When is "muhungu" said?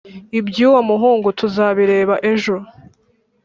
0.89-1.27